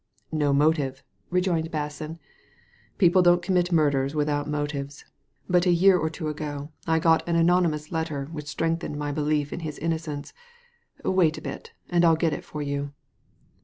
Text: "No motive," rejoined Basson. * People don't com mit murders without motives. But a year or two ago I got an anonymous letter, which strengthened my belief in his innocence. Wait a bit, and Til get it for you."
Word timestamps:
"No 0.43 0.51
motive," 0.51 1.03
rejoined 1.29 1.69
Basson. 1.71 2.17
* 2.59 2.97
People 2.97 3.21
don't 3.21 3.43
com 3.43 3.53
mit 3.53 3.71
murders 3.71 4.15
without 4.15 4.49
motives. 4.49 5.05
But 5.47 5.67
a 5.67 5.71
year 5.71 5.95
or 5.95 6.09
two 6.09 6.27
ago 6.27 6.71
I 6.87 6.97
got 6.97 7.21
an 7.29 7.35
anonymous 7.35 7.91
letter, 7.91 8.25
which 8.31 8.47
strengthened 8.47 8.97
my 8.97 9.11
belief 9.11 9.53
in 9.53 9.59
his 9.59 9.77
innocence. 9.77 10.33
Wait 11.05 11.37
a 11.37 11.41
bit, 11.41 11.73
and 11.87 12.01
Til 12.01 12.15
get 12.15 12.33
it 12.33 12.43
for 12.43 12.63
you." 12.63 12.93